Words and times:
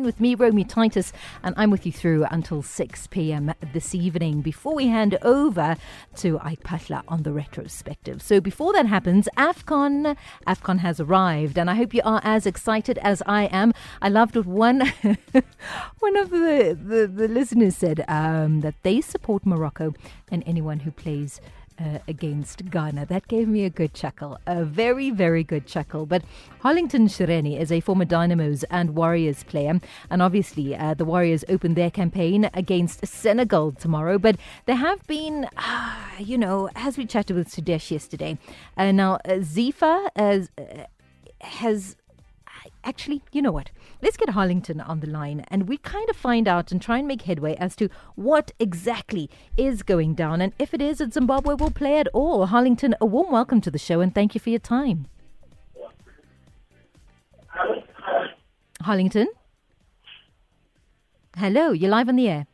with 0.00 0.20
me, 0.20 0.34
Romy 0.34 0.64
Titus, 0.64 1.12
and 1.42 1.54
I'm 1.58 1.70
with 1.70 1.84
you 1.84 1.92
through 1.92 2.24
until 2.30 2.62
6 2.62 3.06
p.m. 3.08 3.52
this 3.74 3.94
evening 3.94 4.40
before 4.40 4.74
we 4.74 4.86
hand 4.86 5.18
over 5.20 5.76
to 6.16 6.38
Ike 6.40 6.62
Patla 6.62 7.02
on 7.08 7.24
the 7.24 7.32
retrospective. 7.32 8.22
So 8.22 8.40
before 8.40 8.72
that 8.72 8.86
happens, 8.86 9.28
AFCON, 9.36 10.16
AFCON 10.46 10.78
has 10.78 10.98
arrived, 10.98 11.58
and 11.58 11.68
I 11.68 11.74
hope 11.74 11.92
you 11.92 12.00
are 12.06 12.22
as 12.24 12.46
excited 12.46 12.96
as 13.02 13.22
I 13.26 13.44
am. 13.52 13.74
I 14.00 14.08
loved 14.08 14.34
what 14.34 14.46
one, 14.46 14.80
one 15.98 16.16
of 16.16 16.30
the, 16.30 16.74
the, 16.82 17.06
the 17.06 17.28
listeners 17.28 17.76
said 17.76 18.02
um, 18.08 18.62
that 18.62 18.76
they 18.84 19.02
support 19.02 19.44
Morocco 19.44 19.92
and 20.30 20.42
anyone 20.46 20.80
who 20.80 20.90
plays 20.90 21.38
uh, 21.82 21.98
against 22.08 22.70
Ghana. 22.70 23.06
That 23.06 23.28
gave 23.28 23.48
me 23.48 23.64
a 23.64 23.70
good 23.70 23.94
chuckle, 23.94 24.38
a 24.46 24.64
very, 24.64 25.10
very 25.10 25.42
good 25.42 25.66
chuckle. 25.66 26.06
But 26.06 26.22
Harlington 26.60 27.08
Shereni 27.08 27.58
is 27.60 27.72
a 27.72 27.80
former 27.80 28.04
Dynamos 28.04 28.64
and 28.64 28.94
Warriors 28.94 29.42
player, 29.44 29.80
and 30.10 30.22
obviously 30.22 30.76
uh, 30.76 30.94
the 30.94 31.04
Warriors 31.04 31.44
open 31.48 31.74
their 31.74 31.90
campaign 31.90 32.48
against 32.54 33.06
Senegal 33.06 33.72
tomorrow. 33.72 34.18
But 34.18 34.36
there 34.66 34.76
have 34.76 35.06
been, 35.06 35.48
uh, 35.56 35.96
you 36.18 36.38
know, 36.38 36.68
as 36.74 36.96
we 36.96 37.06
chatted 37.06 37.36
with 37.36 37.48
Sudesh 37.48 37.90
yesterday, 37.90 38.38
uh, 38.76 38.92
now 38.92 39.14
uh, 39.24 39.40
Zifa 39.40 40.08
has 41.40 41.96
actually, 42.84 43.22
you 43.32 43.42
know 43.42 43.52
what? 43.52 43.70
Let's 44.00 44.16
get 44.16 44.30
Harlington 44.30 44.80
on 44.80 45.00
the 45.00 45.06
line 45.06 45.44
and 45.48 45.68
we 45.68 45.76
kind 45.76 46.08
of 46.10 46.16
find 46.16 46.48
out 46.48 46.72
and 46.72 46.80
try 46.80 46.98
and 46.98 47.08
make 47.08 47.22
headway 47.22 47.54
as 47.56 47.76
to 47.76 47.88
what 48.14 48.52
exactly 48.58 49.30
is 49.56 49.82
going 49.82 50.14
down. 50.14 50.40
And 50.40 50.52
if 50.58 50.74
it 50.74 50.82
is 50.82 50.98
that 50.98 51.12
Zimbabwe 51.12 51.54
will 51.54 51.70
play 51.70 51.98
at 51.98 52.08
all. 52.08 52.46
Harlington, 52.46 52.94
a 53.00 53.06
warm 53.06 53.30
welcome 53.30 53.60
to 53.62 53.70
the 53.70 53.78
show 53.78 54.00
and 54.00 54.14
thank 54.14 54.34
you 54.34 54.40
for 54.40 54.50
your 54.50 54.58
time. 54.58 55.06
Harlington? 58.82 59.28
Hello, 61.36 61.72
you're 61.72 61.90
live 61.90 62.08
on 62.08 62.16
the 62.16 62.28
air. 62.28 62.46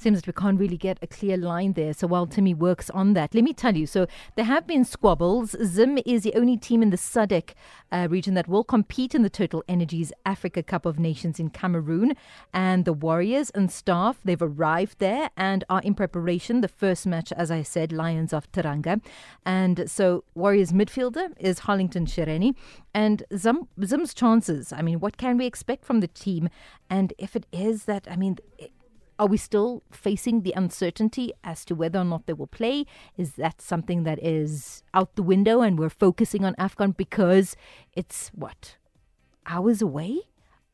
Seems 0.00 0.18
that 0.18 0.26
we 0.26 0.32
can't 0.32 0.58
really 0.58 0.76
get 0.76 0.98
a 1.02 1.06
clear 1.06 1.36
line 1.36 1.74
there. 1.74 1.92
So 1.92 2.06
while 2.06 2.26
Timmy 2.26 2.54
works 2.54 2.90
on 2.90 3.14
that, 3.14 3.34
let 3.34 3.44
me 3.44 3.52
tell 3.52 3.76
you. 3.76 3.86
So 3.86 4.06
there 4.36 4.44
have 4.44 4.66
been 4.66 4.84
squabbles. 4.84 5.54
Zim 5.64 5.98
is 6.06 6.22
the 6.22 6.34
only 6.34 6.56
team 6.56 6.82
in 6.82 6.90
the 6.90 6.96
SADC 6.96 7.50
uh, 7.92 8.08
region 8.10 8.34
that 8.34 8.48
will 8.48 8.64
compete 8.64 9.14
in 9.14 9.22
the 9.22 9.30
Total 9.30 9.62
Energies 9.68 10.12
Africa 10.24 10.62
Cup 10.62 10.86
of 10.86 10.98
Nations 10.98 11.38
in 11.38 11.50
Cameroon. 11.50 12.14
And 12.52 12.84
the 12.84 12.92
Warriors 12.92 13.50
and 13.50 13.70
staff, 13.70 14.20
they've 14.24 14.40
arrived 14.40 14.98
there 14.98 15.30
and 15.36 15.64
are 15.68 15.80
in 15.82 15.94
preparation. 15.94 16.60
The 16.60 16.68
first 16.68 17.06
match, 17.06 17.32
as 17.32 17.50
I 17.50 17.62
said, 17.62 17.92
Lions 17.92 18.32
of 18.32 18.50
Teranga. 18.52 19.00
And 19.44 19.90
so 19.90 20.24
Warriors 20.34 20.72
midfielder 20.72 21.32
is 21.38 21.60
Harlington 21.60 22.06
Shereni. 22.06 22.54
And 22.94 23.24
Zim, 23.36 23.68
Zim's 23.84 24.14
chances, 24.14 24.72
I 24.72 24.82
mean, 24.82 25.00
what 25.00 25.16
can 25.16 25.36
we 25.36 25.46
expect 25.46 25.84
from 25.84 26.00
the 26.00 26.08
team? 26.08 26.48
And 26.88 27.12
if 27.18 27.36
it 27.36 27.46
is 27.52 27.84
that, 27.84 28.08
I 28.10 28.16
mean, 28.16 28.38
it, 28.58 28.72
are 29.20 29.26
we 29.26 29.36
still 29.36 29.82
facing 29.92 30.40
the 30.40 30.54
uncertainty 30.56 31.30
as 31.44 31.66
to 31.66 31.74
whether 31.74 31.98
or 31.98 32.04
not 32.04 32.26
they 32.26 32.32
will 32.32 32.46
play? 32.46 32.86
Is 33.18 33.32
that 33.32 33.60
something 33.60 34.04
that 34.04 34.18
is 34.24 34.82
out 34.94 35.14
the 35.14 35.22
window 35.22 35.60
and 35.60 35.78
we're 35.78 35.90
focusing 35.90 36.42
on 36.42 36.54
AFCON 36.54 36.96
because 36.96 37.54
it's 37.92 38.30
what? 38.34 38.78
Hours 39.46 39.82
away? 39.82 40.20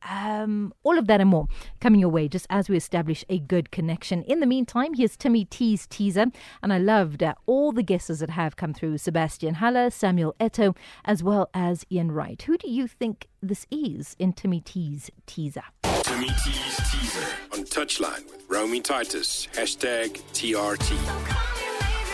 Um, 0.09 0.73
all 0.83 0.97
of 0.97 1.07
that 1.07 1.19
and 1.19 1.29
more 1.29 1.47
coming 1.81 1.99
your 1.99 2.09
way 2.09 2.29
just 2.29 2.47
as 2.49 2.69
we 2.69 2.77
establish 2.77 3.25
a 3.27 3.39
good 3.39 3.69
connection. 3.69 4.23
In 4.23 4.39
the 4.39 4.45
meantime, 4.45 4.93
here's 4.93 5.17
Timmy 5.17 5.43
T's 5.43 5.85
teaser, 5.85 6.27
and 6.63 6.71
I 6.71 6.77
loved 6.77 7.23
uh, 7.23 7.33
all 7.47 7.73
the 7.73 7.83
guesses 7.83 8.19
that 8.19 8.29
have 8.29 8.55
come 8.55 8.73
through 8.73 8.99
Sebastian 8.99 9.55
Haller, 9.55 9.89
Samuel 9.89 10.35
Eto, 10.39 10.77
as 11.03 11.21
well 11.21 11.49
as 11.53 11.83
Ian 11.91 12.13
Wright. 12.13 12.41
Who 12.43 12.57
do 12.57 12.69
you 12.69 12.87
think 12.87 13.27
this 13.41 13.65
is 13.69 14.15
in 14.17 14.31
Timmy 14.31 14.61
T's 14.61 15.11
teaser? 15.25 15.63
T's 16.07 16.77
teaser 16.89 17.27
on 17.51 17.65
Touchline 17.65 18.25
with 18.31 18.41
Romy 18.47 18.79
Titus. 18.79 19.49
Hashtag 19.51 20.21
TRT. 20.31 20.95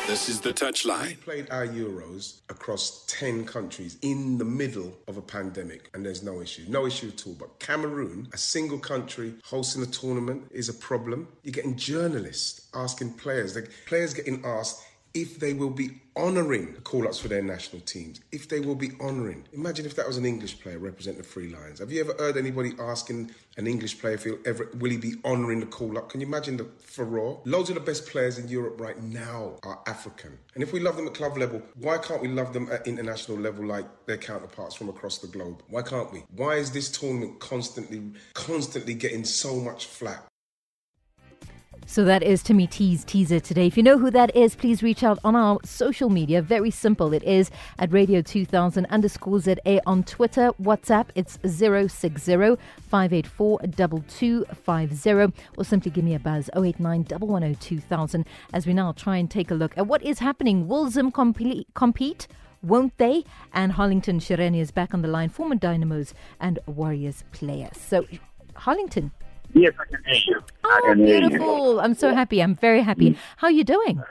This 0.08 0.30
is 0.30 0.42
the 0.42 0.52
touchline. 0.52 1.09
We 1.09 1.14
played 1.14 1.48
our 1.52 1.68
Euros 1.68 2.42
across 2.50 3.06
10 3.08 3.46
countries 3.46 4.00
in 4.02 4.40
the 4.40 4.46
middle 4.46 4.98
of 5.08 5.18
a 5.18 5.22
pandemic, 5.22 5.92
and 5.94 6.04
there's 6.04 6.24
no 6.24 6.42
issue. 6.42 6.66
No 6.68 6.88
issue 6.88 7.09
at 7.09 7.28
all. 7.28 7.34
But 7.34 7.59
Cameroon, 7.59 8.30
a 8.34 8.38
single 8.38 8.80
country 8.80 9.36
hosting 9.44 9.84
a 9.84 9.86
tournament, 9.86 10.50
is 10.50 10.70
a 10.70 10.74
problem. 10.74 11.28
You're 11.44 11.54
getting 11.54 11.75
journalists 11.75 12.70
asking 12.74 13.14
players, 13.14 13.54
the 13.54 13.70
players 13.86 14.16
getting 14.16 14.44
asked 14.44 14.81
if 15.13 15.40
they 15.40 15.53
will 15.53 15.69
be 15.69 16.01
honouring 16.16 16.74
call 16.84 17.07
ups 17.07 17.19
for 17.19 17.28
their 17.28 17.41
national 17.41 17.81
teams, 17.81 18.22
if 18.31 18.47
they 18.50 18.59
will 18.59 18.75
be 18.75 18.91
honouring. 19.00 19.44
Imagine 19.53 19.85
if 19.85 19.96
that 19.96 20.07
was 20.07 20.18
an 20.18 20.25
English 20.25 20.59
player 20.59 20.79
representing 20.79 21.22
the 21.22 21.28
Three 21.28 21.50
Lions. 21.50 21.79
Have 21.79 21.91
you 21.91 22.01
ever 22.01 22.16
heard 22.18 22.38
anybody 22.38 22.74
asking 22.79 23.31
an 23.57 23.68
English 23.68 24.00
player 24.00 24.16
if 24.16 24.24
he'll 24.24 24.40
ever 24.46 24.69
will 24.79 24.91
he 24.91 24.97
be 24.97 25.16
honouring 25.25 25.59
the 25.59 25.66
call 25.66 25.97
up? 25.97 26.09
Can 26.09 26.22
you 26.22 26.28
imagine 26.28 26.57
the 26.57 26.68
furore? 26.79 27.41
Loads 27.46 27.69
of 27.69 27.75
the 27.75 27.81
best 27.81 28.07
players 28.07 28.38
in 28.38 28.47
Europe 28.47 28.79
right 28.79 29.01
now 29.01 29.57
are 29.63 29.81
African. 29.88 30.38
And 30.56 30.63
if 30.63 30.74
we 30.74 30.79
love 30.79 30.97
them 30.97 31.07
at 31.07 31.13
club 31.13 31.38
level, 31.38 31.62
why 31.75 31.97
can't 31.97 32.22
we 32.22 32.28
love 32.28 32.53
them 32.53 32.69
at 32.72 32.88
international 32.88 33.38
level 33.38 33.66
like 33.66 33.85
their 34.06 34.18
counterparts 34.18 34.75
from 34.75 34.90
across 34.90 35.19
the 35.19 35.28
globe? 35.28 35.62
Why 35.69 35.81
can't 35.81 36.12
we? 36.12 36.24
Why 36.35 36.56
is 36.56 36.72
this 36.72 36.90
tournament 36.90 37.40
constantly, 37.40 38.01
constantly 38.34 38.94
getting 38.94 39.25
so 39.25 39.56
much 39.59 39.85
flack? 39.85 40.24
So 41.86 42.04
that 42.06 42.24
is 42.24 42.42
Timmy 42.42 42.66
T's 42.66 43.04
teaser 43.04 43.40
today. 43.40 43.68
If 43.68 43.78
you 43.78 43.84
know 43.84 43.98
who 43.98 44.10
that 44.12 44.36
is, 44.36 44.56
please 44.56 44.82
reach 44.82 45.04
out 45.04 45.20
on 45.24 45.36
our 45.36 45.60
social 45.64 46.10
media. 46.10 46.42
Very 46.42 46.72
simple. 46.72 47.14
It 47.14 47.24
is 47.24 47.52
at 47.78 47.92
Radio 47.92 48.22
2000 48.22 48.86
underscore 48.88 49.40
ZA 49.40 49.82
on 49.86 50.04
Twitter. 50.04 50.52
WhatsApp, 50.62 51.08
it's 51.16 51.38
060 51.44 52.58
584 52.90 53.60
2250. 53.60 55.44
Or 55.58 55.64
simply 55.64 55.92
give 55.92 56.04
me 56.04 56.16
a 56.16 56.20
buzz 56.20 56.50
089 56.56 57.06
110 57.20 57.56
2000 57.56 58.26
as 58.54 58.66
we 58.66 58.74
now 58.74 58.92
try 58.94 59.18
and 59.18 59.30
take 59.30 59.52
a 59.52 59.56
look 59.56 59.78
at 59.78 59.86
what 59.86 60.02
is 60.04 60.20
happening. 60.20 60.68
Will 60.68 60.90
Zim 60.90 61.12
compete? 61.12 61.68
compete? 61.74 62.28
Won't 62.62 62.98
they? 62.98 63.26
And 63.54 63.74
Harlington 63.74 64.20
Shereni 64.20 64.62
is 64.62 64.72
back 64.72 64.94
on 64.94 65.02
the 65.02 65.10
line, 65.10 65.30
former 65.30 65.56
Dynamos 65.56 66.14
and 66.40 66.60
Warriors 66.66 67.26
player. 67.34 67.70
So, 67.74 68.08
Harlington, 68.56 69.12
Yes, 69.53 69.74
I 69.80 69.86
can 69.86 70.03
hear 70.06 70.22
you. 70.28 70.44
Oh, 70.64 70.96
beautiful. 70.96 71.80
I'm 71.80 71.94
so 71.94 72.14
happy. 72.14 72.41
I'm 72.41 72.56
very 72.56 72.81
happy. 72.81 73.12
Mm. 73.12 73.18
How 73.38 73.47
are 73.47 73.52
you 73.52 73.64
doing? 73.64 74.02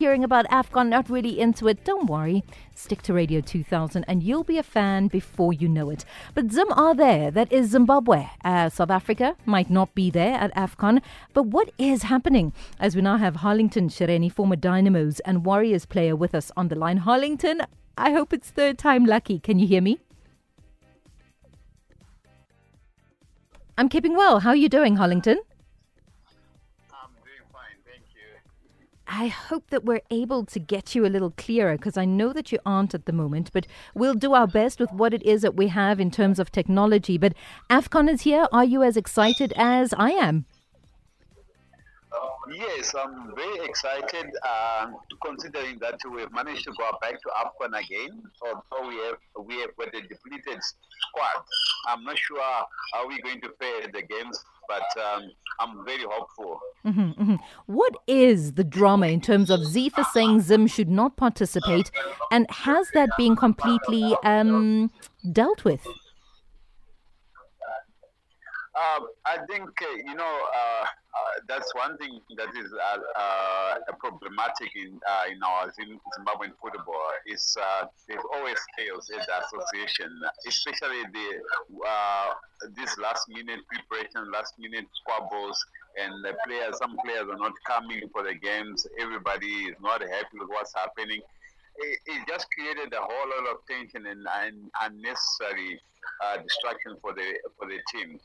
Hearing 0.00 0.22
about 0.22 0.46
AFCON, 0.46 0.90
not 0.90 1.10
really 1.10 1.40
into 1.40 1.66
it. 1.66 1.82
Don't 1.82 2.06
worry. 2.08 2.44
Stick 2.72 3.02
to 3.02 3.12
Radio 3.12 3.40
2000 3.40 4.04
and 4.06 4.22
you'll 4.22 4.44
be 4.44 4.56
a 4.56 4.62
fan 4.62 5.08
before 5.08 5.52
you 5.52 5.68
know 5.68 5.90
it. 5.90 6.04
But 6.34 6.52
Zim 6.52 6.70
are 6.70 6.94
there. 6.94 7.32
That 7.32 7.50
is 7.52 7.70
Zimbabwe. 7.70 8.28
Uh, 8.44 8.68
South 8.68 8.92
Africa 8.92 9.34
might 9.44 9.70
not 9.70 9.92
be 9.96 10.08
there 10.08 10.34
at 10.34 10.54
AFCON. 10.54 11.02
But 11.34 11.46
what 11.46 11.72
is 11.78 12.04
happening? 12.04 12.52
As 12.78 12.94
we 12.94 13.02
now 13.02 13.16
have 13.16 13.36
Harlington 13.36 13.88
Shereni, 13.88 14.30
former 14.30 14.54
Dynamos 14.54 15.18
and 15.20 15.44
Warriors 15.44 15.84
player, 15.84 16.14
with 16.14 16.32
us 16.32 16.52
on 16.56 16.68
the 16.68 16.76
line. 16.76 16.98
Harlington, 16.98 17.62
I 17.96 18.12
hope 18.12 18.32
it's 18.32 18.50
third 18.50 18.78
time 18.78 19.04
lucky. 19.04 19.40
Can 19.40 19.58
you 19.58 19.66
hear 19.66 19.82
me? 19.82 19.98
I'm 23.78 23.88
keeping 23.88 24.16
well. 24.16 24.40
How 24.40 24.50
are 24.50 24.56
you 24.56 24.68
doing, 24.68 24.96
Harlington? 24.96 25.38
I'm 26.92 27.10
doing 27.22 27.46
fine, 27.52 27.78
thank 27.86 28.02
you. 28.12 28.40
I 29.06 29.28
hope 29.28 29.70
that 29.70 29.84
we're 29.84 30.00
able 30.10 30.44
to 30.46 30.58
get 30.58 30.96
you 30.96 31.06
a 31.06 31.14
little 31.14 31.30
clearer 31.30 31.76
because 31.76 31.96
I 31.96 32.04
know 32.04 32.32
that 32.32 32.50
you 32.50 32.58
aren't 32.66 32.92
at 32.92 33.06
the 33.06 33.12
moment, 33.12 33.50
but 33.52 33.68
we'll 33.94 34.14
do 34.14 34.34
our 34.34 34.48
best 34.48 34.80
with 34.80 34.92
what 34.92 35.14
it 35.14 35.22
is 35.22 35.42
that 35.42 35.54
we 35.54 35.68
have 35.68 36.00
in 36.00 36.10
terms 36.10 36.40
of 36.40 36.50
technology. 36.50 37.18
But 37.18 37.34
AFCON 37.70 38.10
is 38.10 38.22
here. 38.22 38.48
Are 38.50 38.64
you 38.64 38.82
as 38.82 38.96
excited 38.96 39.52
as 39.54 39.94
I 39.96 40.10
am? 40.10 40.44
Yes, 42.50 42.94
I'm 42.94 43.34
very 43.34 43.64
excited 43.66 44.26
uh, 44.46 44.86
considering 45.24 45.78
that 45.80 45.98
we've 46.10 46.32
managed 46.32 46.64
to 46.64 46.72
go 46.78 46.90
back 47.00 47.14
to 47.20 47.28
AFCON 47.40 47.78
again. 47.78 48.22
Although 48.42 48.88
we 48.88 48.96
have 48.96 49.46
we 49.46 49.60
have 49.60 49.76
got 49.76 49.88
a 49.88 50.00
depleted 50.00 50.62
squad, 50.62 51.44
I'm 51.86 52.04
not 52.04 52.18
sure 52.18 52.40
how 52.94 53.06
we're 53.06 53.22
going 53.22 53.40
to 53.42 53.50
play 53.60 53.86
the 53.92 54.02
games, 54.02 54.44
but 54.68 54.82
um, 55.02 55.30
I'm 55.60 55.84
very 55.84 56.04
hopeful. 56.08 56.60
Mm-hmm, 56.86 57.22
mm-hmm. 57.22 57.36
What 57.66 57.96
is 58.06 58.52
the 58.54 58.64
drama 58.64 59.08
in 59.08 59.20
terms 59.20 59.50
of 59.50 59.60
Zifa 59.60 60.04
saying 60.12 60.40
Zim 60.40 60.66
should 60.66 60.88
not 60.88 61.16
participate, 61.16 61.90
and 62.30 62.50
has 62.50 62.88
that 62.94 63.10
been 63.18 63.36
completely 63.36 64.16
um, 64.22 64.90
dealt 65.32 65.64
with? 65.64 65.84
Uh, 68.74 69.00
I 69.26 69.38
think 69.50 69.70
uh, 69.82 69.96
you 70.06 70.14
know 70.14 70.38
uh, 70.54 70.84
that's 71.48 71.74
one 71.74 71.96
thing 71.98 72.20
that 72.36 72.48
is 72.56 72.72
uh, 72.72 72.98
uh, 73.18 73.92
problematic 73.98 74.70
in 74.74 74.98
in 75.30 75.38
our 75.42 75.72
Zimbabwean 75.72 76.52
football. 76.60 77.10
Is 77.26 77.56
there's 78.08 78.24
always 78.34 78.58
chaos 78.76 79.10
in 79.10 79.18
the 79.18 79.34
association, 79.44 80.10
especially 80.46 81.02
the 81.12 81.28
this 82.76 82.96
last 82.98 83.28
minute 83.28 83.60
preparation, 83.72 84.30
last 84.32 84.54
minute 84.58 84.86
squabbles, 84.94 85.58
and 86.00 86.24
the 86.24 86.34
players. 86.46 86.78
Some 86.78 86.96
players 87.04 87.26
are 87.30 87.38
not 87.38 87.52
coming 87.66 88.02
for 88.12 88.22
the 88.22 88.34
games. 88.34 88.86
Everybody 89.00 89.70
is 89.70 89.76
not 89.80 90.00
happy 90.00 90.38
with 90.38 90.48
what's 90.48 90.74
happening 90.74 91.20
it, 91.78 91.98
it, 92.06 92.28
just 92.28 92.46
created 92.50 92.92
a 92.92 93.00
whole 93.00 93.28
lot 93.30 93.54
of 93.54 93.58
tension 93.68 94.06
and, 94.06 94.26
and 94.42 94.70
unnecessary 94.82 95.80
uh, 96.24 96.42
distraction 96.42 96.96
for 97.00 97.12
the 97.14 97.38
for 97.58 97.66
the 97.68 97.78
team. 97.92 98.18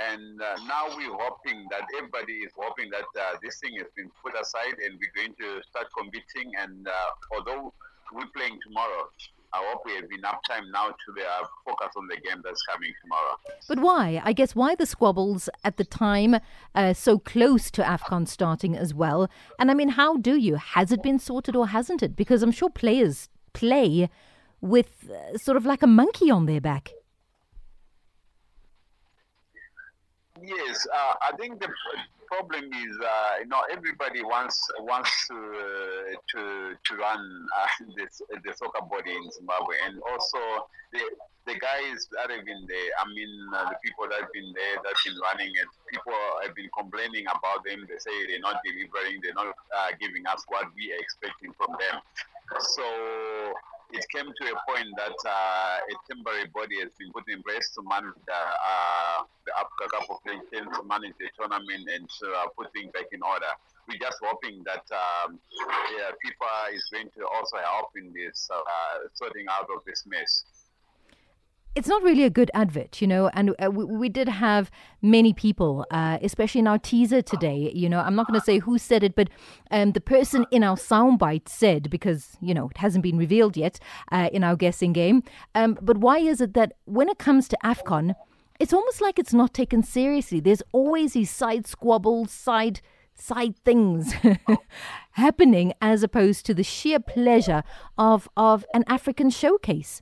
And 0.00 0.40
uh, 0.40 0.56
now 0.66 0.88
we're 0.96 1.12
hoping 1.12 1.66
that 1.70 1.84
everybody 1.98 2.40
is 2.40 2.52
hoping 2.56 2.88
that 2.90 3.10
uh, 3.20 3.36
this 3.42 3.58
thing 3.60 3.76
has 3.78 3.88
been 3.96 4.10
put 4.22 4.32
aside 4.40 4.76
and 4.84 4.98
we're 4.98 5.14
going 5.14 5.34
to 5.40 5.62
start 5.68 5.88
competing. 5.96 6.52
And 6.58 6.88
uh, 6.88 6.92
although 7.36 7.72
we're 8.12 8.32
playing 8.34 8.58
tomorrow, 8.66 9.10
I 9.52 9.62
hope 9.68 9.82
we 9.84 9.94
have 9.96 10.04
enough 10.16 10.38
time 10.48 10.70
now 10.70 10.86
to 10.86 11.22
uh, 11.22 11.46
focus 11.66 11.88
on 11.96 12.06
the 12.06 12.16
game 12.16 12.40
that's 12.44 12.62
coming 12.62 12.92
tomorrow. 13.02 13.36
But 13.68 13.80
why? 13.80 14.22
I 14.24 14.32
guess 14.32 14.54
why 14.54 14.74
the 14.74 14.86
squabbles 14.86 15.48
at 15.64 15.76
the 15.76 15.84
time 15.84 16.36
uh, 16.74 16.94
so 16.94 17.18
close 17.18 17.70
to 17.72 17.82
AFCON 17.82 18.28
starting 18.28 18.76
as 18.76 18.94
well? 18.94 19.28
And 19.58 19.70
I 19.70 19.74
mean, 19.74 19.90
how 19.90 20.16
do 20.16 20.36
you? 20.36 20.54
Has 20.54 20.92
it 20.92 21.02
been 21.02 21.18
sorted 21.18 21.56
or 21.56 21.68
hasn't 21.68 22.02
it? 22.02 22.14
Because 22.14 22.42
I'm 22.42 22.52
sure 22.52 22.70
players 22.70 23.28
play 23.52 24.08
with 24.60 25.10
uh, 25.10 25.36
sort 25.36 25.56
of 25.56 25.66
like 25.66 25.82
a 25.82 25.86
monkey 25.86 26.30
on 26.30 26.46
their 26.46 26.60
back. 26.60 26.92
Yes, 30.42 30.86
uh, 30.92 31.14
I 31.20 31.36
think 31.36 31.60
the 31.60 31.68
problem 32.28 32.64
is, 32.72 32.94
uh, 33.02 33.32
you 33.40 33.46
know, 33.46 33.60
everybody 33.70 34.22
wants 34.22 34.56
wants 34.80 35.10
to 35.28 35.36
to 36.32 36.40
to 36.76 36.92
run 36.96 37.20
uh, 37.58 37.84
this 37.96 38.22
the 38.44 38.52
soccer 38.56 38.84
body 38.86 39.12
in 39.12 39.30
Zimbabwe, 39.30 39.76
and 39.84 40.00
also 40.08 40.38
the 40.92 41.02
the 41.46 41.58
guys 41.58 42.08
that 42.12 42.30
have 42.30 42.44
been 42.46 42.64
there. 42.68 42.90
I 43.00 43.04
mean, 43.12 43.32
uh, 43.52 43.68
the 43.68 43.76
people 43.84 44.06
that 44.08 44.20
have 44.22 44.32
been 44.32 44.52
there, 44.54 44.80
that 44.80 44.92
have 44.94 45.04
been 45.04 45.18
running 45.20 45.52
it. 45.52 45.68
People 45.90 46.16
have 46.46 46.54
been 46.54 46.70
complaining 46.76 47.26
about 47.28 47.64
them. 47.66 47.84
They 47.84 47.98
say 47.98 48.14
they're 48.28 48.40
not 48.44 48.62
delivering. 48.64 49.20
They're 49.20 49.36
not 49.36 49.52
uh, 49.52 49.90
giving 50.00 50.24
us 50.26 50.44
what 50.48 50.72
we 50.76 50.92
are 50.92 51.00
expecting 51.00 51.52
from 51.58 51.76
them. 51.76 52.00
So 52.60 52.84
it 53.92 54.06
came 54.08 54.26
to 54.26 54.44
a 54.50 54.56
point 54.66 54.88
that 54.96 55.18
uh, 55.26 55.78
a 55.82 55.94
temporary 56.06 56.46
body 56.54 56.80
has 56.80 56.90
been 56.98 57.10
put 57.12 57.24
in 57.28 57.42
place 57.42 57.70
to 57.74 57.82
manage 57.82 58.14
the, 58.26 58.40
uh, 58.40 59.22
the 59.46 59.52
Africa 59.58 59.84
Cup 59.90 60.06
of 60.10 60.18
Nations, 60.26 60.70
to 60.76 60.82
manage 60.84 61.14
the 61.18 61.28
tournament, 61.36 61.88
and 61.90 62.08
to 62.20 62.26
uh, 62.30 62.46
put 62.56 62.72
things 62.72 62.90
back 62.92 63.10
in 63.12 63.22
order. 63.22 63.50
We're 63.88 63.98
just 63.98 64.18
hoping 64.22 64.62
that 64.64 64.86
um, 64.94 65.40
yeah, 65.98 66.14
FIFA 66.22 66.74
is 66.74 66.86
going 66.92 67.10
to 67.18 67.26
also 67.26 67.58
help 67.58 67.90
in 67.96 68.12
this 68.14 68.48
uh, 68.52 69.10
sorting 69.14 69.46
out 69.50 69.66
of 69.74 69.82
this 69.84 70.04
mess 70.06 70.44
it's 71.76 71.86
not 71.86 72.02
really 72.02 72.24
a 72.24 72.30
good 72.30 72.50
advert, 72.52 73.00
you 73.00 73.06
know. 73.06 73.30
And 73.32 73.54
uh, 73.62 73.70
we, 73.70 73.84
we, 73.84 74.08
did 74.08 74.28
have 74.28 74.70
many 75.02 75.32
people, 75.32 75.86
uh, 75.90 76.18
especially 76.20 76.60
in 76.60 76.66
our 76.66 76.78
teaser 76.78 77.22
today. 77.22 77.70
You 77.74 77.88
know, 77.88 78.00
I'm 78.00 78.16
not 78.16 78.26
going 78.26 78.38
to 78.38 78.44
say 78.44 78.58
who 78.58 78.76
said 78.76 79.04
it, 79.04 79.14
but 79.14 79.28
um, 79.70 79.92
the 79.92 80.00
person 80.00 80.46
in 80.50 80.64
our 80.64 80.76
soundbite 80.76 81.48
said, 81.48 81.88
because, 81.88 82.36
you 82.40 82.54
know, 82.54 82.68
it 82.70 82.78
hasn't 82.78 83.02
been 83.02 83.16
revealed 83.16 83.56
yet 83.56 83.78
uh, 84.10 84.28
in 84.32 84.42
our 84.42 84.56
guessing 84.56 84.92
game. 84.92 85.22
Um, 85.54 85.78
but 85.80 85.98
why 85.98 86.18
is 86.18 86.40
it 86.40 86.54
that 86.54 86.72
when 86.86 87.08
it 87.08 87.18
comes 87.18 87.46
to 87.48 87.58
AFCON, 87.62 88.14
it's 88.58 88.72
almost 88.72 89.00
like 89.00 89.18
it's 89.18 89.32
not 89.32 89.54
taken 89.54 89.82
seriously? 89.82 90.40
There's 90.40 90.62
always 90.72 91.12
these 91.12 91.30
side 91.30 91.66
squabbles, 91.66 92.32
side 92.32 92.80
side 93.14 93.54
things 93.66 94.14
happening 95.12 95.74
as 95.82 96.02
opposed 96.02 96.46
to 96.46 96.54
the 96.54 96.62
sheer 96.62 96.98
pleasure 96.98 97.62
of 97.98 98.28
of 98.34 98.64
an 98.72 98.82
African 98.86 99.28
showcase. 99.28 100.00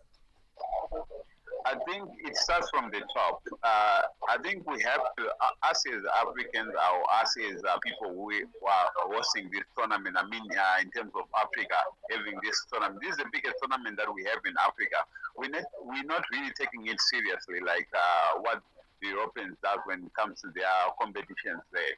I 1.69 1.77
think 1.85 2.09
it 2.25 2.35
starts 2.37 2.71
from 2.71 2.91
the 2.91 3.05
top. 3.13 3.45
Uh, 3.63 4.01
I 4.29 4.39
think 4.41 4.65
we 4.65 4.81
have 4.83 5.05
to, 5.19 5.25
uh, 5.29 5.69
us 5.69 5.85
as 5.85 6.01
Africans, 6.17 6.73
or 6.73 6.97
us 7.13 7.37
as 7.53 7.61
uh, 7.61 7.77
people 7.85 8.17
who 8.17 8.33
are 8.65 8.89
hosting 9.13 9.51
this 9.53 9.69
tournament, 9.77 10.17
I 10.17 10.25
mean, 10.33 10.49
uh, 10.49 10.81
in 10.81 10.89
terms 10.97 11.13
of 11.13 11.29
Africa, 11.37 11.77
having 12.11 12.41
this 12.43 12.57
tournament, 12.73 13.03
this 13.03 13.13
is 13.13 13.17
the 13.19 13.29
biggest 13.31 13.57
tournament 13.61 13.99
that 13.99 14.09
we 14.09 14.25
have 14.25 14.41
in 14.49 14.57
Africa. 14.65 15.05
We're 15.37 15.53
not, 15.53 15.69
we're 15.85 16.09
not 16.09 16.25
really 16.33 16.53
taking 16.57 16.87
it 16.87 16.97
seriously, 17.13 17.61
like 17.61 17.89
uh, 17.93 18.41
what 18.41 18.63
the 19.03 19.09
Europeans 19.09 19.57
does 19.63 19.79
when 19.85 20.09
it 20.09 20.15
comes 20.17 20.41
to 20.41 20.49
their 20.57 20.73
competitions 20.97 21.61
there. 21.69 21.97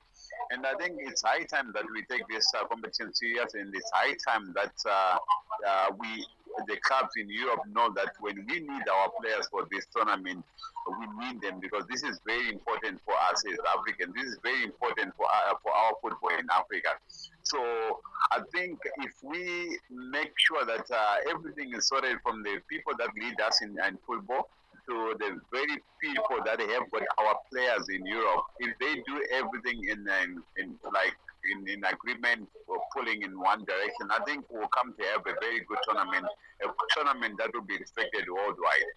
And 0.50 0.66
I 0.66 0.74
think 0.82 0.98
it's 0.98 1.22
high 1.22 1.46
time 1.46 1.70
that 1.78 1.86
we 1.94 2.02
take 2.10 2.26
this 2.26 2.50
uh, 2.58 2.66
competition 2.66 3.14
serious, 3.14 3.54
and 3.54 3.70
it's 3.70 3.90
high 3.94 4.18
time 4.26 4.52
that 4.58 4.74
we 5.94 6.26
the 6.66 6.76
clubs 6.82 7.10
in 7.16 7.28
Europe 7.28 7.60
know 7.72 7.92
that 7.94 8.12
when 8.20 8.44
we 8.48 8.60
need 8.60 8.88
our 8.88 9.10
players 9.20 9.46
for 9.50 9.66
this 9.70 9.86
tournament, 9.94 10.44
we 10.98 11.06
need 11.24 11.40
them 11.40 11.60
because 11.60 11.84
this 11.88 12.02
is 12.02 12.20
very 12.26 12.48
important 12.48 13.00
for 13.04 13.14
us 13.30 13.42
as 13.50 13.58
Africans. 13.76 14.14
This 14.14 14.24
is 14.32 14.38
very 14.42 14.64
important 14.64 15.14
for 15.16 15.26
our, 15.26 15.58
for 15.62 15.72
our 15.72 15.92
football 16.02 16.30
in 16.38 16.46
Africa. 16.50 16.96
So 17.42 17.60
I 18.32 18.40
think 18.52 18.78
if 18.98 19.12
we 19.22 19.78
make 19.90 20.32
sure 20.38 20.64
that 20.64 20.86
uh, 20.90 21.30
everything 21.30 21.74
is 21.74 21.88
sorted 21.88 22.18
from 22.22 22.42
the 22.42 22.60
people 22.68 22.92
that 22.98 23.10
lead 23.20 23.40
us 23.40 23.60
in, 23.62 23.76
in 23.86 23.98
football 24.06 24.48
to 24.88 25.14
the 25.18 25.38
very 25.52 25.78
people 26.00 26.38
that 26.44 26.58
have 26.58 26.90
got 26.90 27.02
our 27.18 27.36
players 27.52 27.86
in 27.90 28.06
Europe, 28.06 28.44
if 28.58 28.76
they 28.78 28.94
do 29.06 29.22
everything 29.32 29.84
in, 29.84 30.06
in, 30.22 30.42
in 30.56 30.78
like 30.92 31.16
in, 31.52 31.66
in 31.68 31.84
agreement 31.84 32.48
or 32.66 32.78
pulling 32.92 33.22
in 33.22 33.38
one 33.38 33.64
direction, 33.64 34.08
I 34.10 34.22
think 34.24 34.44
we'll 34.50 34.68
come 34.68 34.92
to 34.92 35.04
have 35.14 35.22
a 35.22 35.34
very 35.40 35.60
good 35.64 35.78
tournament, 35.88 36.26
tournament 36.94 37.36
that 37.38 37.50
will 37.54 37.62
be 37.62 37.76
respected 37.78 38.24
worldwide. 38.28 38.90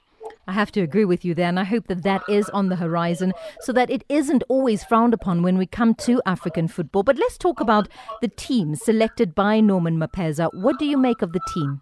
I 0.47 0.53
have 0.53 0.71
to 0.73 0.81
agree 0.81 1.05
with 1.05 1.25
you 1.25 1.33
there, 1.33 1.47
and 1.47 1.59
I 1.59 1.63
hope 1.63 1.87
that 1.87 2.03
that 2.03 2.23
is 2.29 2.49
on 2.49 2.69
the 2.69 2.77
horizon 2.77 3.33
so 3.61 3.73
that 3.73 3.89
it 3.89 4.03
isn't 4.07 4.43
always 4.47 4.83
frowned 4.83 5.13
upon 5.13 5.43
when 5.43 5.57
we 5.57 5.65
come 5.65 5.93
to 5.95 6.21
African 6.25 6.67
football. 6.67 7.03
But 7.03 7.17
let's 7.17 7.37
talk 7.37 7.59
about 7.59 7.87
the 8.21 8.29
team 8.29 8.75
selected 8.75 9.35
by 9.35 9.59
Norman 9.59 9.97
Mapeza. 9.97 10.49
What 10.53 10.79
do 10.79 10.85
you 10.85 10.97
make 10.97 11.21
of 11.21 11.33
the 11.33 11.41
team? 11.53 11.81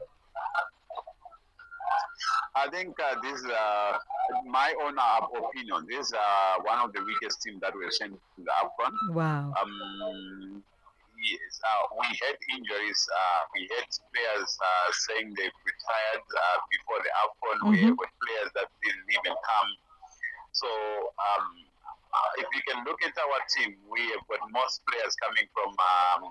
I 2.54 2.68
think 2.70 3.00
uh, 3.00 3.16
this 3.24 3.40
is 3.40 3.46
uh, 3.46 3.98
my 4.46 4.74
own 4.86 4.96
uh, 5.00 5.26
opinion. 5.40 5.86
This 5.90 6.08
is 6.08 6.14
uh, 6.14 6.62
one 6.64 6.80
of 6.80 6.94
the 6.94 7.02
weakest 7.04 7.42
teams 7.42 7.62
that 7.62 7.74
we've 7.78 7.94
sent 7.94 8.14
to 8.14 8.44
the 8.44 8.52
AFCON. 8.62 9.16
Wow. 9.16 9.54
Um, 9.60 10.62
yes, 11.18 11.62
uh, 11.64 11.96
we 11.98 12.08
had 12.08 12.36
injuries. 12.54 13.08
Uh, 13.10 13.42
we 13.56 13.70
had 13.76 13.88
players 14.14 14.58
saying 15.08 15.34
they've 15.38 15.60
retired 15.82 16.24
before 16.70 17.00
the 17.02 17.12
AFCON. 17.26 17.58
Mm-hmm. 17.58 17.72
We 17.72 17.78
have 17.90 17.98
players 17.98 18.50
that 18.56 18.68
didn't 18.86 19.08
even 19.10 19.34
come. 19.34 19.70
So 20.54 20.70
um, 20.70 21.46
if 22.38 22.48
you 22.54 22.62
can 22.70 22.84
look 22.86 23.02
at 23.02 23.16
our 23.18 23.40
team, 23.58 23.76
we 23.90 24.02
have 24.14 24.24
got 24.30 24.42
most 24.52 24.86
players 24.86 25.16
coming 25.18 25.48
from 25.56 25.72
um, 25.74 26.22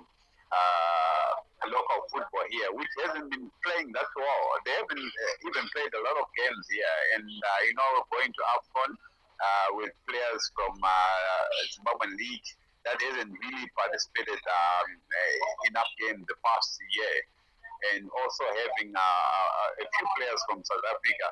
uh, 0.51 1.31
local 1.69 2.01
football 2.11 2.47
here, 2.51 2.69
which 2.75 2.91
hasn't 3.05 3.31
been 3.31 3.49
playing 3.63 3.93
that 3.93 4.09
well. 4.17 4.43
They 4.67 4.75
haven't 4.77 4.99
uh, 4.99 5.49
even 5.49 5.65
played 5.73 5.93
a 5.93 6.03
lot 6.03 6.17
of 6.21 6.27
games 6.37 6.65
here, 6.71 6.97
and 7.17 7.27
uh, 7.27 7.61
you 7.67 7.75
know, 7.77 7.91
going 8.11 8.33
to 8.33 8.43
AFCON 8.57 8.91
uh, 8.91 9.69
with 9.77 9.93
players 10.09 10.43
from 10.57 10.75
uh, 10.83 11.43
Zimbabwean 11.73 12.13
League 12.17 12.49
that 12.85 12.97
hasn't 12.97 13.29
really 13.29 13.67
participated 13.77 14.41
um, 14.41 14.89
uh, 14.97 15.69
enough 15.69 15.91
games 16.01 16.25
the 16.29 16.39
past 16.41 16.81
year, 16.97 17.15
and 17.95 18.09
also 18.09 18.45
having 18.47 18.93
uh, 18.93 19.81
a 19.81 19.87
few 19.87 20.07
players 20.17 20.41
from 20.49 20.61
South 20.65 20.85
Africa. 20.91 21.27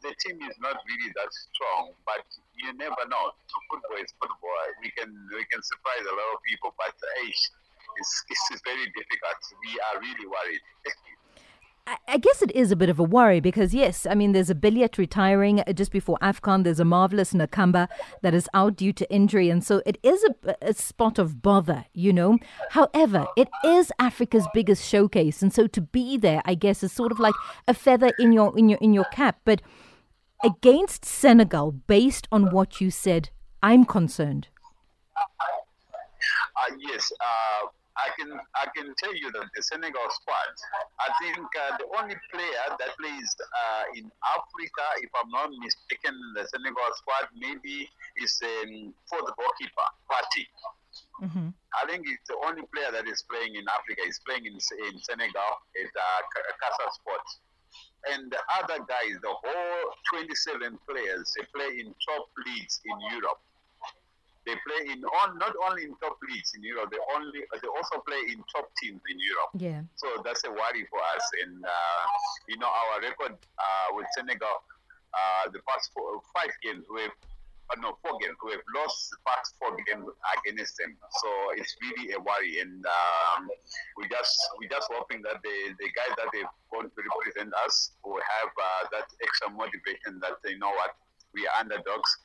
the 0.00 0.12
team 0.24 0.40
is 0.48 0.56
not 0.64 0.80
really 0.80 1.10
that 1.12 1.30
strong, 1.52 1.92
but 2.08 2.24
you 2.56 2.72
never 2.74 3.04
know. 3.06 3.36
Football 3.68 4.00
is 4.00 4.10
football. 4.16 4.56
We 4.80 4.90
can 4.96 5.12
we 5.36 5.44
can 5.52 5.60
surprise 5.60 6.04
a 6.08 6.14
lot 6.16 6.28
of 6.34 6.40
people, 6.42 6.72
but 6.80 6.96
age 7.24 7.42
it's, 7.98 8.24
it's 8.50 8.62
very 8.62 8.86
difficult. 8.94 9.38
We 9.66 9.72
are 9.90 9.96
really 10.00 10.26
worried. 10.26 10.64
I 12.06 12.18
guess 12.18 12.42
it 12.42 12.52
is 12.52 12.70
a 12.70 12.76
bit 12.76 12.88
of 12.88 12.98
a 12.98 13.02
worry 13.02 13.40
because, 13.40 13.74
yes, 13.74 14.06
I 14.08 14.14
mean, 14.14 14.32
there's 14.32 14.50
a 14.50 14.54
Billiat 14.54 14.96
retiring 14.98 15.62
just 15.74 15.90
before 15.90 16.18
AFCON. 16.20 16.62
There's 16.62 16.78
a 16.78 16.84
Marvelous 16.84 17.32
Nakamba 17.32 17.88
that 18.22 18.34
is 18.34 18.48
out 18.54 18.76
due 18.76 18.92
to 18.92 19.12
injury. 19.12 19.50
And 19.50 19.64
so 19.64 19.82
it 19.84 19.98
is 20.02 20.24
a, 20.24 20.56
a, 20.62 20.74
spot 20.74 21.18
of 21.18 21.42
bother, 21.42 21.86
you 21.92 22.12
know. 22.12 22.38
However, 22.70 23.26
it 23.36 23.48
is 23.64 23.90
Africa's 23.98 24.46
biggest 24.54 24.88
showcase. 24.88 25.42
And 25.42 25.52
so 25.52 25.66
to 25.66 25.80
be 25.80 26.16
there, 26.16 26.42
I 26.44 26.54
guess, 26.54 26.82
is 26.82 26.92
sort 26.92 27.12
of 27.12 27.18
like 27.18 27.34
a 27.66 27.74
feather 27.74 28.12
in 28.18 28.32
your, 28.32 28.56
in 28.56 28.68
your, 28.68 28.78
in 28.80 28.92
your 28.92 29.06
cap. 29.06 29.40
But 29.44 29.62
against 30.44 31.04
Senegal, 31.04 31.72
based 31.72 32.28
on 32.30 32.50
what 32.50 32.80
you 32.80 32.90
said, 32.90 33.30
I'm 33.62 33.84
concerned. 33.84 34.48
Uh, 36.56 36.74
yes. 36.78 37.10
Uh 37.20 37.68
I 38.00 38.08
can 38.16 38.30
I 38.56 38.66
can 38.76 38.94
tell 38.96 39.14
you 39.14 39.30
that 39.32 39.46
the 39.54 39.62
Senegal 39.62 40.08
squad, 40.10 40.52
I 41.00 41.08
think 41.20 41.44
uh, 41.44 41.76
the 41.76 41.88
only 42.00 42.16
player 42.32 42.66
that 42.72 42.90
plays 42.96 43.30
uh, 43.40 43.84
in 43.96 44.10
Africa, 44.24 44.84
if 45.04 45.10
I'm 45.16 45.30
not 45.30 45.50
mistaken, 45.52 46.14
the 46.34 46.44
Senegal 46.48 46.90
squad 46.96 47.28
maybe 47.36 47.88
is 48.16 48.40
um, 48.42 48.94
for 49.08 49.20
the 49.24 49.32
goalkeeper, 49.36 49.88
Faty. 50.08 50.44
Mm-hmm. 51.22 51.48
I 51.76 51.82
think 51.86 52.08
it's 52.08 52.26
the 52.26 52.38
only 52.48 52.64
player 52.74 52.90
that 52.90 53.06
is 53.06 53.22
playing 53.28 53.54
in 53.54 53.64
Africa. 53.68 54.02
He's 54.04 54.20
playing 54.26 54.46
in, 54.46 54.56
in 54.56 54.94
Senegal 54.98 55.52
at 55.76 55.92
uh, 55.92 56.20
Casa 56.58 56.86
Sport. 56.96 57.26
And 58.08 58.32
the 58.32 58.40
other 58.58 58.80
guys, 58.88 59.14
the 59.22 59.30
whole 59.30 59.82
27 60.16 60.78
players, 60.88 61.32
they 61.36 61.44
play 61.54 61.78
in 61.78 61.94
top 62.08 62.26
leagues 62.46 62.80
in 62.84 62.96
Europe. 63.12 63.38
They 64.46 64.56
play 64.64 64.92
in 64.92 65.04
on 65.04 65.36
not 65.38 65.52
only 65.68 65.84
in 65.84 65.92
top 66.00 66.16
leagues 66.24 66.52
in 66.56 66.62
Europe, 66.64 66.90
they 66.90 67.02
only 67.14 67.44
they 67.60 67.68
also 67.68 68.00
play 68.08 68.32
in 68.32 68.40
top 68.48 68.70
teams 68.80 69.00
in 69.10 69.18
Europe. 69.20 69.52
Yeah. 69.56 69.80
So 69.96 70.08
that's 70.24 70.44
a 70.44 70.50
worry 70.50 70.88
for 70.88 71.00
us. 71.14 71.24
And 71.44 71.64
uh, 71.64 72.02
you 72.48 72.56
know 72.56 72.68
our 72.68 73.00
record 73.04 73.36
uh, 73.36 73.88
with 73.92 74.06
Senegal, 74.16 74.64
uh, 75.12 75.50
the 75.52 75.60
past 75.68 75.92
four, 75.92 76.24
five 76.32 76.52
games 76.64 76.88
we've 76.88 77.12
uh, 77.68 77.76
no 77.84 78.00
four 78.00 78.16
games 78.18 78.40
we've 78.40 78.64
lost 78.74 79.12
the 79.12 79.20
past 79.28 79.54
four 79.60 79.76
games 79.84 80.08
against 80.40 80.80
them. 80.80 80.96
So 81.20 81.28
it's 81.60 81.76
really 81.84 82.16
a 82.16 82.20
worry. 82.20 82.64
And 82.64 82.80
um, 82.80 83.44
we 84.00 84.08
just 84.08 84.34
we 84.56 84.72
just 84.72 84.88
hoping 84.88 85.20
that 85.28 85.44
the 85.44 85.56
the 85.76 85.88
guys 85.92 86.16
that 86.16 86.32
they've 86.32 86.54
going 86.72 86.88
to 86.88 86.96
represent 86.96 87.52
us 87.68 87.92
will 88.04 88.24
have 88.24 88.50
uh, 88.56 88.82
that 88.96 89.06
extra 89.20 89.52
motivation 89.52 90.16
that 90.24 90.40
they 90.40 90.56
know 90.56 90.72
what 90.72 90.96
we 91.34 91.46
are 91.46 91.60
underdogs 91.60 92.24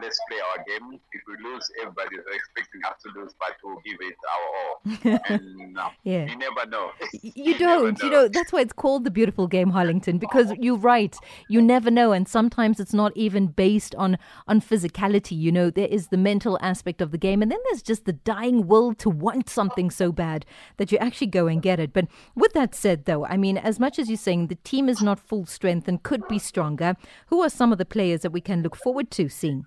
let's 0.00 0.18
play 0.28 0.38
our 0.40 0.64
game. 0.64 0.98
If 1.12 1.22
we 1.26 1.34
lose, 1.44 1.70
everybody's 1.80 2.20
expecting 2.32 2.80
us 2.84 3.02
to 3.02 3.20
lose, 3.20 3.34
but 3.38 3.56
we'll 3.62 3.80
give 3.84 3.98
it 4.00 4.16
our 4.32 4.48
all. 4.58 5.20
and 5.36 5.78
uh, 5.78 5.90
yeah. 6.04 6.26
you 6.26 6.36
never 6.36 6.66
know. 6.66 6.90
You, 7.20 7.32
you 7.34 7.58
don't. 7.58 8.00
Know. 8.00 8.04
You 8.04 8.12
know, 8.12 8.28
that's 8.28 8.52
why 8.52 8.60
it's 8.60 8.72
called 8.72 9.04
the 9.04 9.10
beautiful 9.10 9.48
game, 9.48 9.70
Harlington, 9.70 10.18
because 10.18 10.52
you're 10.58 10.76
right. 10.76 11.16
You 11.48 11.60
never 11.60 11.90
know. 11.90 12.12
And 12.12 12.28
sometimes 12.28 12.78
it's 12.78 12.94
not 12.94 13.12
even 13.16 13.48
based 13.48 13.94
on, 13.96 14.18
on 14.46 14.60
physicality. 14.60 15.36
You 15.36 15.50
know, 15.50 15.70
there 15.70 15.88
is 15.88 16.08
the 16.08 16.16
mental 16.16 16.58
aspect 16.62 17.00
of 17.00 17.10
the 17.10 17.18
game. 17.18 17.42
And 17.42 17.50
then 17.50 17.58
there's 17.68 17.82
just 17.82 18.04
the 18.04 18.12
dying 18.12 18.68
will 18.68 18.94
to 18.94 19.10
want 19.10 19.48
something 19.48 19.90
so 19.90 20.12
bad 20.12 20.46
that 20.76 20.92
you 20.92 20.98
actually 20.98 21.26
go 21.28 21.46
and 21.48 21.60
get 21.60 21.80
it. 21.80 21.92
But 21.92 22.06
with 22.34 22.52
that 22.52 22.74
said, 22.74 23.06
though, 23.06 23.26
I 23.26 23.36
mean, 23.36 23.58
as 23.58 23.80
much 23.80 23.98
as 23.98 24.08
you're 24.08 24.16
saying 24.16 24.46
the 24.46 24.54
team 24.56 24.88
is 24.88 25.02
not 25.02 25.18
full 25.18 25.46
strength 25.46 25.88
and 25.88 26.02
could 26.02 26.26
be 26.28 26.38
stronger, 26.38 26.94
who 27.26 27.42
are 27.42 27.50
some 27.50 27.72
of 27.72 27.78
the 27.78 27.84
players 27.84 28.20
that 28.20 28.32
we 28.32 28.40
can 28.40 28.62
look 28.62 28.76
forward 28.76 29.10
to 29.12 29.28
seeing? 29.28 29.57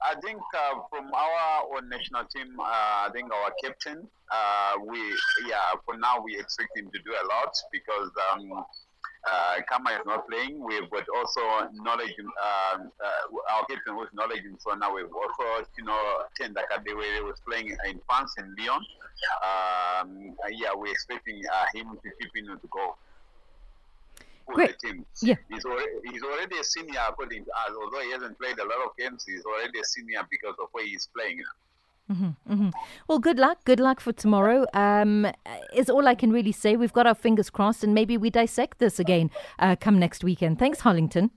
Uh, 0.00 0.14
I 0.16 0.20
think 0.20 0.40
uh, 0.54 0.80
from 0.88 1.12
our 1.12 1.76
own 1.76 1.88
national 1.88 2.24
team, 2.24 2.58
uh, 2.58 2.64
I 3.06 3.08
think 3.12 3.32
our 3.32 3.52
captain, 3.62 4.06
uh, 4.32 4.72
we 4.86 4.98
yeah, 5.48 5.76
for 5.84 5.96
now 5.96 6.20
we 6.22 6.38
expect 6.38 6.76
him 6.76 6.90
to 6.90 6.98
do 6.98 7.10
a 7.10 7.24
lot 7.28 7.54
because 7.72 8.10
um, 8.32 8.64
uh, 9.30 9.54
Khama 9.68 9.90
is 9.90 10.06
not 10.06 10.28
playing. 10.28 10.62
We've 10.64 10.88
got 10.90 11.04
also 11.16 11.70
knowledge. 11.74 12.14
Um, 12.18 12.90
uh, 13.02 13.54
our 13.54 13.64
captain 13.66 13.96
was 13.96 14.08
knowledge 14.12 14.44
in 14.44 14.58
so 14.58 14.74
now 14.74 14.94
we've 14.94 15.12
also 15.12 15.66
you 15.78 15.84
know 15.84 16.24
Tenda 16.38 16.62
Kadewere 16.70 17.24
was 17.24 17.40
playing 17.46 17.68
in 17.88 18.00
France 18.06 18.34
in 18.38 18.54
Lyon. 18.58 18.82
Um, 19.44 20.36
yeah, 20.50 20.70
we're 20.74 20.92
expecting 20.92 21.36
him 21.74 21.86
to 22.02 22.10
keep 22.20 22.30
in 22.36 22.46
to 22.46 22.68
go. 22.70 22.96
Great. 24.46 24.76
the 24.80 24.88
team. 24.88 25.06
Yeah. 25.22 25.36
He's 25.48 25.64
already, 25.64 25.92
he's 26.10 26.22
already 26.22 26.58
a 26.58 26.64
senior 26.64 27.00
according 27.08 27.44
to 27.44 27.50
us. 27.50 27.76
Although 27.82 28.00
he 28.00 28.12
hasn't 28.12 28.38
played 28.38 28.58
a 28.58 28.64
lot 28.64 28.84
of 28.84 28.96
games, 28.98 29.24
he's 29.26 29.44
already 29.44 29.78
a 29.78 29.84
senior 29.84 30.26
because 30.30 30.54
of 30.60 30.68
where 30.72 30.84
he's 30.84 31.08
playing. 31.16 31.42
Mm-hmm, 32.10 32.52
mm-hmm. 32.52 32.70
Well, 33.06 33.20
good 33.20 33.38
luck. 33.38 33.64
Good 33.64 33.78
luck 33.78 34.00
for 34.00 34.12
tomorrow. 34.12 34.66
Um, 34.74 35.26
is 35.72 35.88
all 35.88 36.08
I 36.08 36.16
can 36.16 36.32
really 36.32 36.52
say. 36.52 36.74
We've 36.74 36.92
got 36.92 37.06
our 37.06 37.14
fingers 37.14 37.50
crossed, 37.50 37.84
and 37.84 37.94
maybe 37.94 38.16
we 38.16 38.30
dissect 38.30 38.78
this 38.78 38.98
again 38.98 39.30
uh, 39.60 39.76
come 39.76 39.98
next 39.98 40.24
weekend. 40.24 40.58
Thanks, 40.58 40.80
Harlington. 40.80 41.30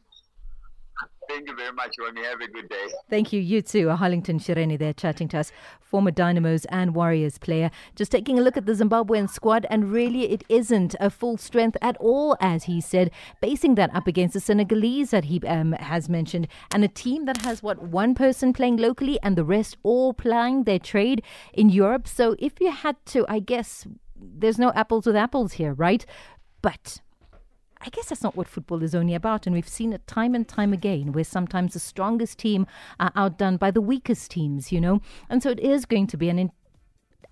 Thank 1.30 1.48
you 1.48 1.56
very 1.56 1.72
much, 1.72 1.96
Romy. 2.00 2.24
Have 2.24 2.42
a 2.42 2.48
good 2.48 2.70
day. 2.70 2.88
Thank 3.10 3.34
you. 3.34 3.40
You 3.40 3.62
too. 3.62 3.90
Harlington 3.90 4.40
Shereni 4.40 4.78
there 4.78 4.94
chatting 4.94 5.28
to 5.30 5.40
us, 5.40 5.52
former 5.80 6.12
Dynamos 6.12 6.66
and 6.66 6.94
Warriors 6.94 7.38
player. 7.38 7.72
Just 7.96 8.12
taking 8.12 8.38
a 8.38 8.42
look 8.42 8.58
at 8.58 8.66
the 8.66 8.74
Zimbabwean 8.74 9.30
squad, 9.30 9.66
and 9.70 9.92
really 9.92 10.32
it 10.32 10.44
isn't 10.50 10.96
a 11.00 11.10
full 11.10 11.38
strength 11.38 11.78
at 11.82 11.98
all, 11.98 12.36
as 12.40 12.66
he 12.66 12.82
said, 12.82 13.12
basing 13.42 13.76
that 13.76 13.94
up 13.96 14.08
against 14.08 14.34
the 14.34 14.40
Senegalese 14.40 15.12
that 15.12 15.26
he 15.26 15.40
um, 15.48 15.74
has 15.74 16.10
mentioned, 16.10 16.48
and 16.74 16.84
a 16.84 16.88
team 16.88 17.26
that 17.26 17.42
has, 17.44 17.64
what, 17.64 17.82
one 17.82 18.16
person 18.16 18.54
playing 18.54 18.78
locally 18.78 19.20
and 19.24 19.38
the 19.38 19.46
rest 19.46 19.78
all 19.84 20.14
playing 20.14 20.64
their 20.64 20.80
trade 20.80 21.24
in 21.54 21.70
Europe. 21.70 22.08
So 22.08 22.36
if 22.40 22.60
you 22.60 22.72
had 22.72 22.98
to, 23.08 23.26
I 23.30 23.40
guess, 23.40 23.88
there's 24.16 24.60
no 24.60 24.72
apples 24.74 25.06
with 25.06 25.16
apples 25.16 25.54
here, 25.54 25.74
right? 25.74 26.06
But 26.62 27.02
I 27.86 27.90
guess 27.90 28.08
that's 28.08 28.24
not 28.24 28.38
what 28.38 28.48
football 28.48 28.82
is 28.82 28.96
only 28.96 29.14
about. 29.14 29.46
And 29.46 29.54
we've 29.54 29.68
seen 29.68 29.92
it 29.92 30.08
time 30.08 30.34
and 30.34 30.48
time 30.48 30.72
again, 30.72 31.12
where 31.12 31.24
sometimes 31.26 31.74
the 31.74 31.80
strongest 31.80 32.40
team 32.40 32.66
are 33.00 33.12
outdone 33.16 33.58
by 33.58 33.72
the 33.72 33.82
weakest 33.82 34.32
teams, 34.32 34.72
you 34.72 34.80
know? 34.80 35.02
And 35.30 35.44
so 35.44 35.50
it 35.50 35.60
is 35.60 35.86
going 35.86 36.08
to 36.08 36.18
be 36.18 36.30
an 36.30 36.52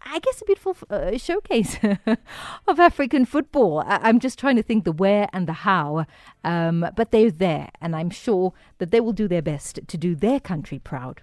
I 0.03 0.17
guess 0.19 0.41
a 0.41 0.45
beautiful 0.45 0.75
uh, 0.89 1.15
showcase 1.17 1.77
of 2.67 2.79
African 2.79 3.23
football. 3.23 3.83
I- 3.85 4.09
am 4.09 4.19
just 4.19 4.39
trying 4.39 4.55
to 4.55 4.63
think 4.63 4.83
the 4.83 4.91
where 4.91 5.29
and 5.31 5.47
the 5.47 5.53
how, 5.53 6.05
um, 6.43 6.87
but 6.95 7.11
they're 7.11 7.29
there, 7.29 7.69
and 7.79 7.95
I'm 7.95 8.09
sure 8.09 8.53
that 8.79 8.89
they 8.89 8.99
will 8.99 9.13
do 9.13 9.27
their 9.27 9.43
best 9.43 9.79
to 9.87 9.97
do 9.97 10.15
their 10.15 10.39
country 10.39 10.79
proud. 10.79 11.21